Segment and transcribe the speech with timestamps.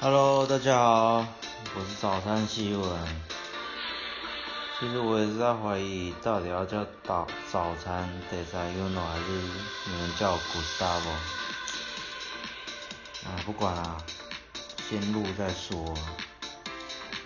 [0.00, 1.26] Hello，大家好，
[1.74, 2.88] 我是早餐新闻。
[4.78, 9.24] 其实我也是在怀疑，到底要叫早早餐 desayuno 还是
[9.86, 11.10] 你们叫 Gustavo？
[13.26, 13.96] 啊，不管啦，
[14.88, 15.92] 先录再说。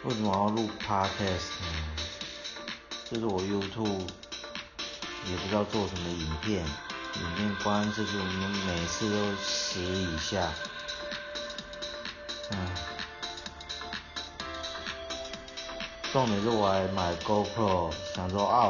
[0.05, 1.67] 为什么要录 podcast 呢？
[3.11, 4.09] 就是我 YouTube
[5.29, 10.49] 也不知道做什么影片，影片关就是我们每次都十以下。
[16.13, 18.69] 重点是我还买 GoPro，想说啊，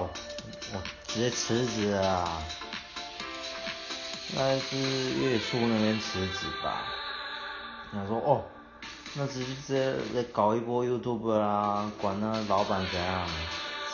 [0.73, 2.41] 我直接辞职啊，
[4.31, 6.85] 应该是月初那边辞职吧。
[7.93, 8.45] 想说哦，
[9.15, 13.29] 那直接直接搞一波 YouTube 啦，管那老板怎样，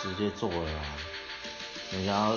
[0.03, 0.71] 直接做了。
[1.91, 2.37] 你想要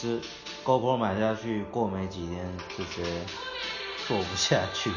[0.00, 0.20] 这
[0.64, 3.10] GoPro 买下去，过没几天就直接
[4.06, 4.92] 做不下去。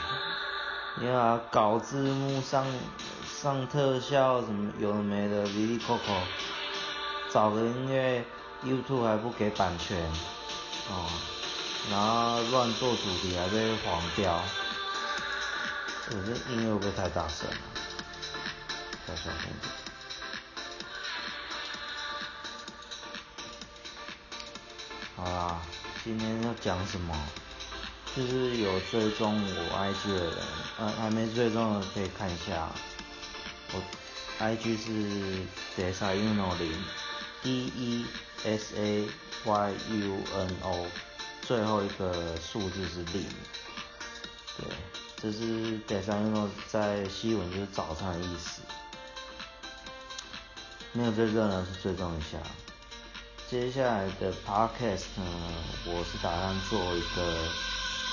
[0.98, 2.66] 你啊，搞字幕上
[3.28, 6.04] 上特效什么有的没的，哩哩扣扣，
[7.30, 8.24] 找个音乐
[8.64, 9.98] YouTube 还不给版权，
[10.90, 11.06] 哦，
[11.92, 14.42] 然后乱做主题还被黄标，
[16.12, 17.58] 我这音乐会不会太大声了？
[19.06, 19.74] 再小声点。
[25.18, 25.60] 好啦，
[26.06, 27.14] 今天要讲什么？
[28.16, 30.38] 就是有追踪我 IG 的人，
[30.80, 32.72] 呃，还没追踪的可以看一下，
[33.74, 33.84] 我
[34.40, 35.46] IG 是
[35.76, 36.72] desayuno 零
[37.44, 38.06] ，D E
[38.46, 39.06] S A
[39.44, 40.88] Y U N O，
[41.42, 43.26] 最后一个数字是零，
[44.58, 44.66] 对，
[45.18, 48.62] 这是 desayuno 在西文就是早餐的意思，
[50.94, 52.38] 没有追踪的是追踪一下。
[53.50, 55.26] 接下来的 podcast 呢，
[55.86, 57.50] 我是打算做一个。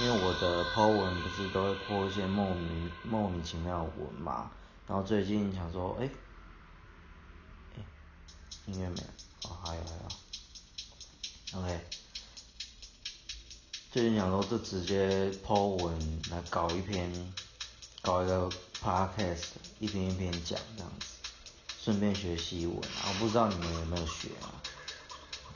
[0.01, 4.51] 因为我的 po 文不是都会 po 一些莫名莫名其妙的文嘛，
[4.89, 6.11] 然后最近想说，哎，
[7.77, 7.85] 哎，
[8.67, 11.81] 音乐没有，哦还有还有，OK，
[13.93, 17.13] 最近想说就直接 po 文来搞一篇，
[18.01, 18.51] 搞一个
[18.83, 19.45] podcast，
[19.79, 21.07] 一篇一篇讲这样子，
[21.79, 24.51] 顺便学西文，我不知道你们有没有学啊，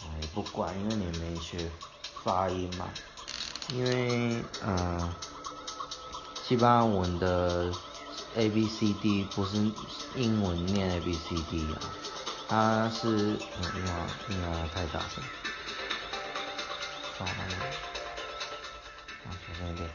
[0.05, 1.69] 哎不管，因为你没学
[2.23, 2.89] 发音嘛。
[3.73, 5.13] 因为嗯，
[6.43, 7.73] 西班牙文的
[8.37, 9.57] A B C D 不是
[10.15, 11.83] 英文念 A B C D 啊，
[12.49, 15.23] 它是嗯，你好，你好，太大声，
[17.19, 17.27] 好，
[19.47, 19.91] 小声一点，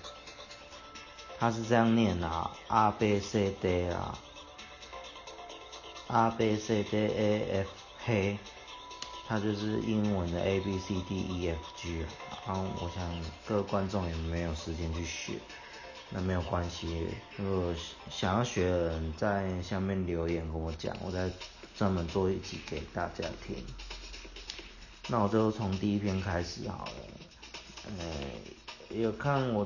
[1.40, 4.18] 它是这样念的啊，A B C D 啊
[6.08, 7.70] ，A B C D A F
[8.06, 8.38] 黑。
[9.32, 12.08] 它就是英文的 A B C D E F G 啊，
[12.46, 13.02] 然后我想
[13.48, 15.36] 各位观众也没有时间去学，
[16.10, 17.08] 那没有关系，
[17.38, 17.74] 如果
[18.10, 21.32] 想要学的人在下面留言跟我讲，我再
[21.78, 23.56] 专门做一集给大家听。
[25.08, 26.92] 那我就从第一篇开始好了，
[27.86, 29.66] 呃，有看我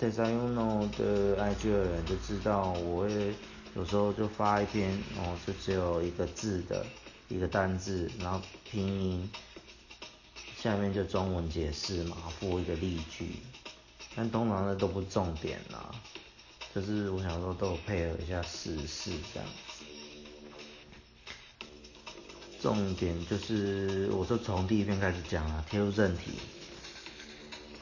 [0.00, 3.32] Desayuno 的 IG 的人就知道，我会
[3.76, 6.84] 有时候就发一篇，然后就只有一个字的。
[7.28, 8.40] 一个单字，然后
[8.70, 9.30] 拼音，
[10.56, 13.36] 下面就中文解释嘛，附一个例句，
[14.14, 15.94] 但通常的都不重点啦，
[16.74, 19.84] 就是我想说都有配合一下时事这样子。
[22.62, 26.32] 重点就是，我就从第一篇开始讲啊，贴入正题。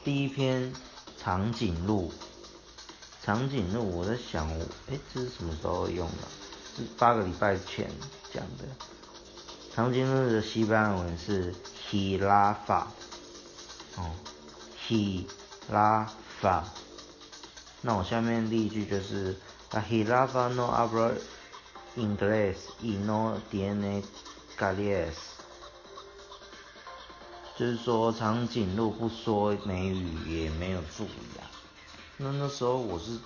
[0.03, 0.71] 第一篇
[1.17, 2.11] 长颈鹿，
[3.23, 4.47] 长颈鹿，我在想，
[4.89, 6.27] 哎，这是什么时候用的？
[6.75, 7.89] 是八个礼拜前
[8.33, 8.94] 讲的。
[9.75, 11.53] 长颈鹿的西班牙文是
[11.91, 12.85] Hirafa，
[13.97, 14.15] 哦
[14.87, 16.63] ，Hirafa。
[17.81, 19.35] 那我下面例句就是
[19.71, 21.11] ：“A Hirafa no habla
[21.97, 24.01] inglés y no tiene
[24.57, 25.15] galles，
[27.57, 31.03] 就是说长颈鹿不说美语也没有蛀
[31.37, 31.43] 牙。
[32.15, 33.19] 那那时候我是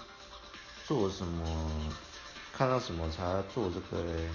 [0.88, 1.94] 做什么？
[2.58, 4.28] 看到什么才做这个嘞？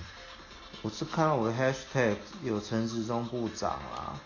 [0.84, 4.20] 我是看到我的 hashtag 有陈时中部长啊，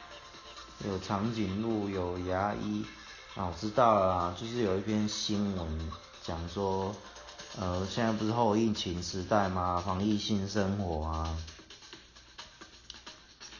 [0.84, 2.84] 有长颈鹿，有牙医，
[3.37, 6.93] 啊，我知道了啦，就是有一篇新闻讲说，
[7.60, 9.81] 呃，现在不是后疫情时代吗？
[9.87, 11.38] 防疫新生活啊，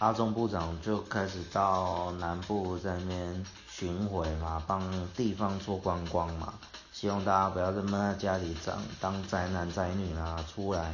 [0.01, 6.53] 阿中部长就开始到南部在那边巡回嘛，帮地方做观光嘛，
[6.93, 10.93] 希望大家不要再闷在家里当当宅男宅女啊，出来，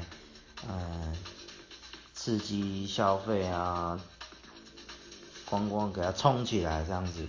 [0.68, 1.16] 嗯。
[2.14, 4.00] 刺激消费啊，
[5.44, 7.26] 观光给它冲起来这样子。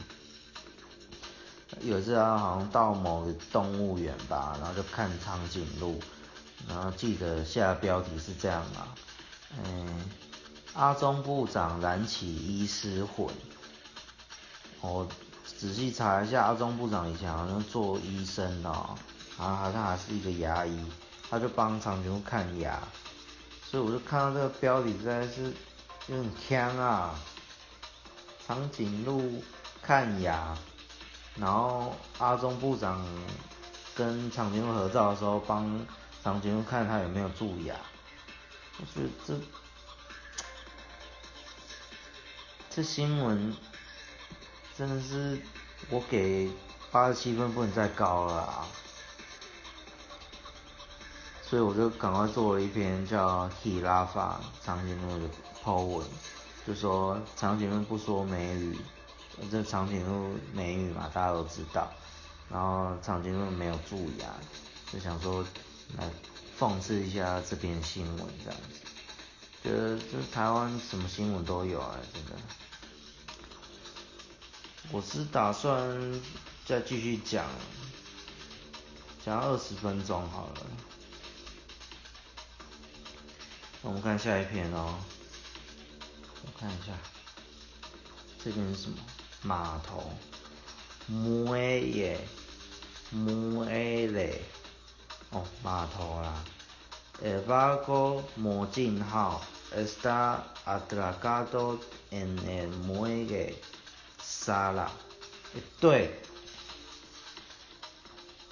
[1.82, 6.00] 有一次啊，好像到某个动物园吧，然后就看长颈鹿，
[6.70, 8.96] 然后记得下标题是这样啊，
[9.66, 10.10] 嗯，
[10.74, 13.28] 阿中部长燃起医师魂。
[14.80, 15.06] 我
[15.44, 18.70] 仔细查一下，阿中部长以前好像做医生的，
[19.38, 20.80] 然后好像还是一个牙医，
[21.30, 22.80] 他就帮长颈鹿看牙，
[23.80, 25.54] 我就看到这个标题实在是
[26.08, 27.20] 有点呛啊，
[28.46, 29.44] 长颈鹿
[29.82, 30.58] 看牙，
[31.36, 33.06] 然后阿中部长
[33.96, 35.86] 跟长颈鹿合照的时候帮
[36.24, 37.76] 长颈鹿看他有没有蛀牙，
[38.80, 39.34] 我觉得这
[42.70, 43.56] 这新闻。
[44.78, 45.42] 真的是，
[45.90, 46.52] 我给
[46.92, 48.68] 八十七分不能再高了啊！
[51.48, 55.30] 所以我就赶快做了一篇叫《提拉法长颈鹿》的
[55.64, 56.08] po 文，
[56.66, 58.78] 就说长颈鹿不说美语，
[59.52, 61.88] 这长颈鹿美语嘛，大家都知道。
[62.50, 64.28] 然后长颈鹿没有蛀牙，
[64.92, 65.46] 就想说
[65.98, 66.10] 来
[66.60, 68.80] 讽刺一下这篇新闻这样子。
[69.64, 72.32] 觉得这台湾什么新闻都有啊，真的。
[74.92, 76.22] 我是打算
[76.66, 77.46] 再继续讲，
[79.24, 80.62] 讲二十分钟好了。
[83.86, 84.96] 我们看下一篇哦，
[86.44, 86.92] 我看一下，
[88.44, 88.98] 这边是什么？
[89.44, 90.04] 码头，
[91.06, 92.20] 木耶，
[93.12, 94.42] 木耶
[95.30, 96.44] 哦，码头啦。
[97.24, 99.40] El barco Mojinho
[99.74, 101.78] está atracado
[102.10, 103.54] en el muelle.
[104.20, 104.90] 沙拉，
[105.80, 106.10] 对，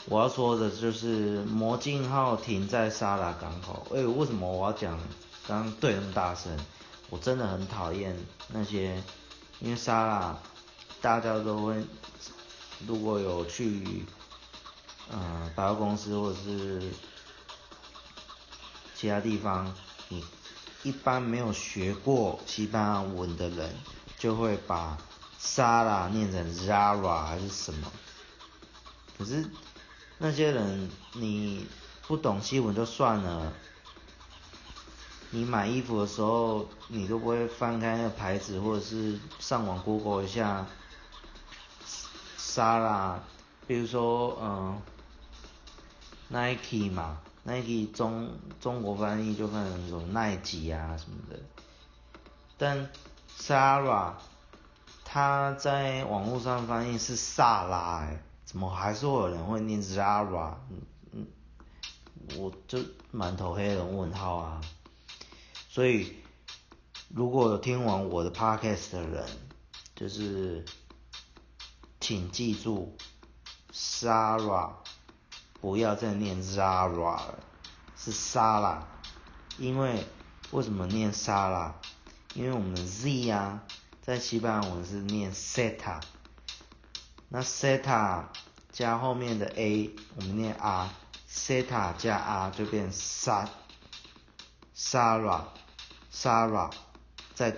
[0.05, 3.87] 我要说的就是魔镜号停在沙拉港口。
[3.95, 4.99] 哎，为什么我要讲
[5.47, 6.57] 刚刚对那么大声？
[7.09, 8.17] 我真的很讨厌
[8.47, 9.01] 那些，
[9.59, 10.37] 因为沙拉
[11.01, 11.83] 大家都会，
[12.87, 14.05] 如果有去，
[15.11, 16.81] 嗯，百货公司或者是
[18.95, 19.73] 其他地方，
[20.09, 20.23] 你
[20.83, 23.69] 一般没有学过西班牙文的人，
[24.17, 24.97] 就会把。
[25.45, 27.91] 沙拉念成 Zara 还是什么？
[29.17, 29.45] 可是
[30.17, 31.67] 那些人你
[32.07, 33.51] 不懂西文就算了，
[35.33, 40.65] 你买衣服的时候你都不会翻开那个牌子，或者是上网 Google 一下
[42.37, 43.19] 沙拉，
[43.65, 44.81] 比如说嗯
[46.29, 48.29] Nike 嘛，Nike 中
[48.61, 51.39] 中国翻译就翻成什么耐吉啊什么的，
[52.57, 52.89] 但
[53.37, 54.13] Zara。
[55.05, 60.55] 他在网络上翻译是萨拉，哎，怎么还是会有人会念 Zara？
[60.71, 61.27] 嗯嗯，
[62.39, 62.79] 我就
[63.11, 64.61] 满头黑人问号啊！
[65.73, 66.13] 所以
[67.09, 69.25] 如果有听完我的 podcast 的人，
[69.95, 70.63] 就是
[71.99, 72.95] 请记住
[73.73, 74.69] ，Zara
[75.59, 77.39] 不要再念 Zara 了，
[77.97, 78.87] 是沙拉，
[79.57, 80.05] 因为
[80.51, 81.73] 为什么念沙拉？
[82.35, 83.63] 因为我们的 Z 啊。
[83.99, 85.99] 在西班牙文是念 seta，
[87.29, 88.25] 那 seta
[88.71, 93.53] 加后面的 a，我们念 r，seta 加 r 就变 Sa，Sara
[96.13, 96.69] Sara，
[97.33, 97.55] 再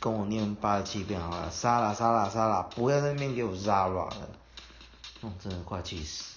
[0.00, 4.28] 跟我念八十七遍好了，sara，sara，sara，不要在那边给我 zara 了，
[5.20, 6.34] 哦，真的快气死。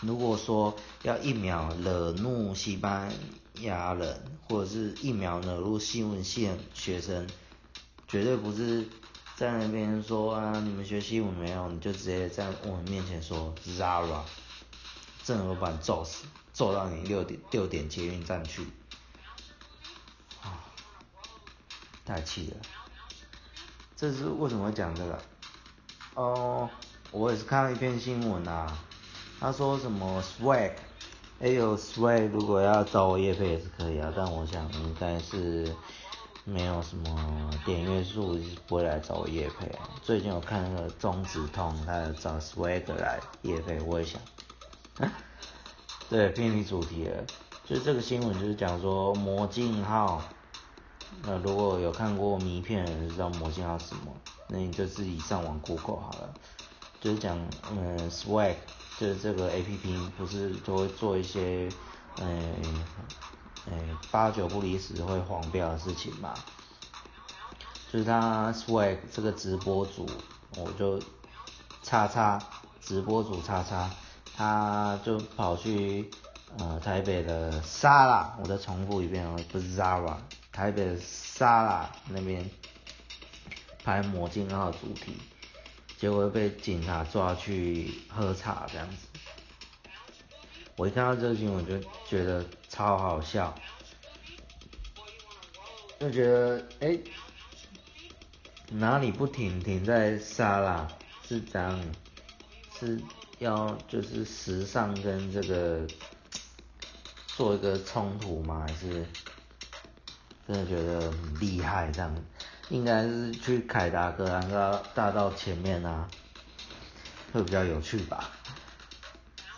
[0.00, 3.12] 如果说要一秒惹怒西班
[3.60, 7.26] 牙人，或者是一秒惹怒新闻系学生。
[8.08, 8.86] 绝对不是
[9.36, 14.20] 在那边说啊，你们学西文没有，你就直接在我们面前说 Zara，
[15.24, 18.66] 正的把你揍死，揍到你六点六点捷运站去，
[22.12, 22.56] 太气了。
[23.96, 25.18] 这是为什么讲这个？
[26.14, 26.68] 哦，
[27.10, 28.78] 我也是看了一篇新闻啊，
[29.40, 30.72] 他说什么 Swag，
[31.40, 35.74] 哎呦 Swag，如果要找我叶配也是可以啊，但我想应该是。
[36.44, 39.88] 没有什么点阅数，不会来找我叶配啊。
[40.02, 44.20] 最近我看那个中子通，他找 Swag 来叶配，我也想。
[46.10, 47.24] 对，偏离主题了。
[47.64, 50.20] 就这个新闻就是讲说魔镜号，
[51.22, 54.12] 那如果有看过迷片的人知道魔镜要什么，
[54.48, 56.34] 那你就自己上网 Google 好了。
[57.00, 57.38] 就是讲，
[57.70, 58.54] 嗯，Swag
[58.98, 61.68] 就是这个 A P P 不是就会做一些，
[62.20, 62.54] 嗯。
[63.70, 63.78] 哎，
[64.10, 66.34] 八九不离十会黄标的事情嘛，
[67.92, 70.04] 就是他 swag 这个直播主，
[70.56, 71.00] 我就
[71.80, 72.40] 叉叉
[72.80, 73.88] 直播主叉叉，
[74.36, 76.10] 他就跑去
[76.58, 80.16] 呃台北的沙拉，我再重复一遍哦，不是 Zara，
[80.52, 82.48] 台北的沙拉那边
[83.82, 85.16] 拍魔镜号主题，
[85.98, 88.96] 结果被警察抓去喝茶这样子，
[90.76, 93.54] 我一看到这个新闻就觉得超好笑，
[95.98, 96.98] 就觉得哎，
[98.68, 100.86] 哪里不停停在沙拉
[101.26, 101.82] 是这样，
[102.78, 103.00] 是
[103.38, 105.86] 要就是时尚跟这个
[107.26, 108.64] 做一个冲突吗？
[108.66, 109.06] 还是
[110.46, 112.14] 真的觉得很厉害这样？
[112.68, 116.08] 应该是去凯达格兰大道前面啊，
[117.32, 118.30] 会比较有趣吧？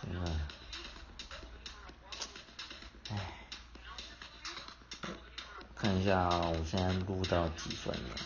[0.03, 0.31] 真的。
[5.75, 8.17] 看一下，我现在录到几分了？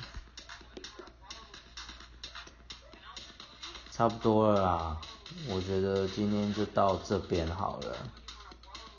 [3.91, 5.01] 差不多了啦，
[5.49, 7.97] 我觉得今天就到这边好了。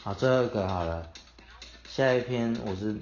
[0.04, 1.10] 好，最后一个好了，
[1.88, 3.00] 下一篇我是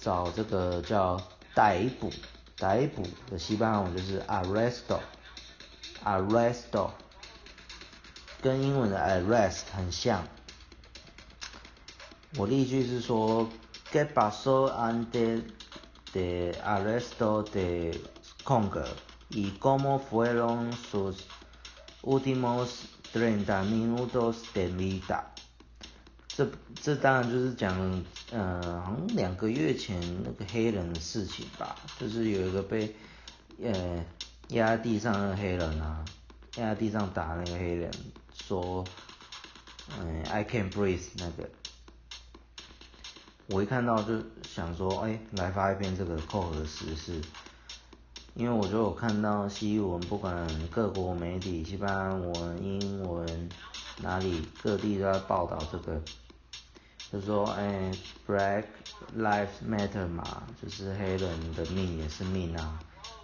[0.00, 1.20] 找这个叫
[1.54, 2.10] 逮捕，
[2.56, 6.90] 逮捕的西班牙文就是 arresto，arresto，
[8.42, 10.26] 跟英文的 arrest 很像。
[12.36, 13.48] 我例句是说。
[13.92, 15.42] ¿Qué pasó antes
[16.14, 18.00] de arresto de
[18.44, 18.86] Conger
[19.30, 21.26] y cómo fueron sus
[22.02, 25.34] últimos 30 minutos de vida？
[26.36, 26.48] 这
[26.80, 32.94] 这当然就是讲，呃，好像两个月前那个黑人的事情吧，就是有一个被
[33.62, 34.04] 呃
[34.48, 36.04] 压在地上的黑人啊，
[36.56, 37.90] 压在地上打那个黑人，
[38.32, 38.84] 说，
[39.98, 41.50] 嗯，I can't breathe 那个。
[43.48, 47.20] 我一看到就想说，哎，来发一篇这个扣合时事，
[48.34, 53.48] 因为我就有看到西文，不管各国媒体，西班牙文、英文，
[54.02, 56.00] 哪里各地都在报道这个，
[57.12, 57.90] 就说，哎
[58.26, 58.64] ，Black
[59.16, 62.78] Lives Matter 嘛，就是黑人的命也是命啊，